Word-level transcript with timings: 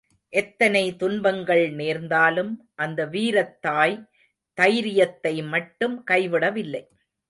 எத்தனை 0.29 0.95
துன்பங்கள் 0.95 1.71
நேர்ந்தாலும், 1.71 2.69
அந்த 2.75 3.05
வீரத் 3.05 3.61
தாய் 3.61 4.09
தைரியத்தை 4.53 5.41
மட்டும் 5.41 6.03
கைவிடவில்லை. 6.03 6.87